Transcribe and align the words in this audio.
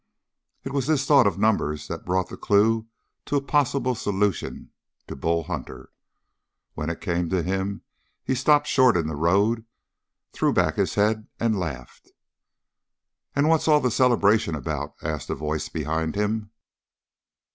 It 0.63 0.71
was 0.73 0.87
this 0.87 1.05
thought 1.05 1.27
of 1.27 1.37
numbers 1.37 1.87
that 1.87 2.05
brought 2.05 2.29
the 2.29 2.35
clue 2.35 2.87
to 3.25 3.35
a 3.35 3.39
possible 3.41 3.93
solution 3.93 4.71
to 5.05 5.15
Bull 5.15 5.43
Hunter. 5.43 5.91
When 6.73 6.89
it 6.89 7.01
came 7.01 7.29
to 7.29 7.43
him 7.43 7.83
he 8.23 8.33
stopped 8.33 8.65
short 8.65 8.97
in 8.97 9.05
the 9.05 9.15
road, 9.15 9.63
threw 10.33 10.53
back 10.53 10.73
his 10.75 10.95
head 10.95 11.27
and 11.39 11.59
laughed. 11.59 12.09
"And 13.35 13.47
what's 13.47 13.67
all 13.67 13.79
the 13.79 13.91
celebration 13.91 14.55
about?" 14.55 14.95
asked 15.03 15.29
a 15.29 15.35
voice 15.35 15.69
behind 15.69 16.15
him. 16.15 16.49